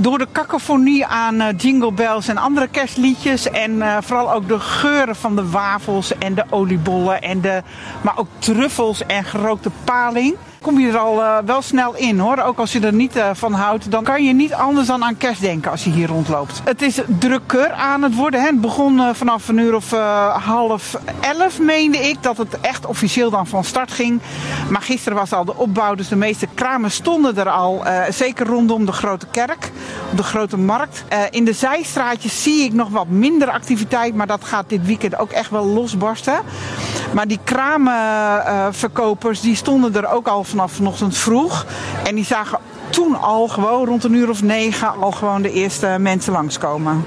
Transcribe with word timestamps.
Door 0.00 0.18
de 0.18 0.26
cacophonie 0.32 1.06
aan 1.06 1.40
eh, 1.40 1.48
jingle 1.56 1.92
bells 1.92 2.28
en 2.28 2.36
andere 2.36 2.68
kerstliedjes. 2.68 3.50
En 3.50 3.70
uh, 3.70 3.96
vooral 4.00 4.32
ook 4.32 4.48
de 4.48 4.60
geuren 4.60 5.16
van 5.16 5.36
de 5.36 5.50
wafels 5.50 6.18
en 6.18 6.34
de 6.34 6.44
oliebollen. 6.50 7.22
En 7.22 7.40
de, 7.40 7.62
maar 8.00 8.18
ook 8.18 8.28
truffels 8.38 9.06
en 9.06 9.24
gerookte 9.24 9.70
paling 9.84 10.36
kom 10.60 10.78
je 10.78 10.88
er 10.88 10.98
al 10.98 11.18
uh, 11.18 11.38
wel 11.44 11.62
snel 11.62 11.96
in 11.96 12.18
hoor. 12.18 12.38
Ook 12.38 12.58
als 12.58 12.72
je 12.72 12.80
er 12.80 12.92
niet 12.92 13.16
uh, 13.16 13.30
van 13.32 13.52
houdt, 13.52 13.90
dan 13.90 14.04
kan 14.04 14.24
je 14.24 14.32
niet 14.32 14.54
anders 14.54 14.86
dan 14.86 15.04
aan 15.04 15.16
kerst 15.16 15.40
denken 15.40 15.70
als 15.70 15.84
je 15.84 15.90
hier 15.90 16.08
rondloopt. 16.08 16.60
Het 16.64 16.82
is 16.82 17.00
drukker 17.18 17.72
aan 17.72 18.02
het 18.02 18.14
worden. 18.14 18.40
Hè. 18.40 18.46
Het 18.46 18.60
begon 18.60 18.96
uh, 18.96 19.08
vanaf 19.12 19.48
een 19.48 19.58
uur 19.58 19.74
of 19.74 19.90
half 20.44 20.98
elf, 21.20 21.60
meende 21.60 21.98
ik, 21.98 22.22
dat 22.22 22.36
het 22.36 22.60
echt 22.60 22.86
officieel 22.86 23.30
dan 23.30 23.46
van 23.46 23.64
start 23.64 23.92
ging. 23.92 24.20
Maar 24.68 24.82
gisteren 24.82 25.18
was 25.18 25.32
al 25.32 25.44
de 25.44 25.56
opbouw, 25.56 25.94
dus 25.94 26.08
de 26.08 26.16
meeste 26.16 26.48
kramen 26.54 26.90
stonden 26.90 27.36
er 27.36 27.50
al. 27.50 27.84
zeker 28.08 28.46
rondom 28.46 28.86
de 28.86 28.92
grote 28.92 29.26
kerk, 29.30 29.70
op 30.10 30.16
de 30.16 30.22
grote 30.22 30.56
markt. 30.56 31.04
in 31.30 31.44
de 31.44 31.52
zijstraatjes 31.52 32.42
zie 32.42 32.64
ik 32.64 32.72
nog 32.72 32.88
wat 32.88 33.08
minder 33.08 33.50
activiteit, 33.50 34.14
maar 34.14 34.26
dat 34.26 34.44
gaat 34.44 34.68
dit 34.68 34.86
weekend 34.86 35.18
ook 35.18 35.30
echt 35.30 35.50
wel 35.50 35.64
losbarsten. 35.64 36.40
Maar 37.12 37.28
die 37.28 37.40
kramenverkopers, 37.44 39.40
die 39.40 39.56
stonden 39.56 39.94
er 39.94 40.08
ook 40.08 40.28
al 40.28 40.44
vanaf 40.44 40.72
vanochtend 40.72 41.16
vroeg. 41.16 41.66
En 42.04 42.14
die 42.14 42.24
zagen 42.24 42.58
toen 42.90 43.20
al 43.20 43.48
gewoon 43.48 43.86
rond 43.86 44.04
een 44.04 44.14
uur 44.14 44.28
of 44.28 44.42
negen 44.42 45.00
al 45.00 45.10
gewoon 45.10 45.42
de 45.42 45.52
eerste 45.52 45.96
mensen 45.98 46.32
langskomen. 46.32 46.98